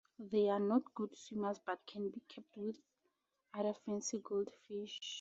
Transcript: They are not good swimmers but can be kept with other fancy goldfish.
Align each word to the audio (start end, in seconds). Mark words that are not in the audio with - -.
They 0.17 0.49
are 0.49 0.59
not 0.59 0.95
good 0.95 1.15
swimmers 1.15 1.59
but 1.63 1.85
can 1.85 2.09
be 2.09 2.21
kept 2.27 2.57
with 2.57 2.81
other 3.53 3.75
fancy 3.85 4.17
goldfish. 4.17 4.99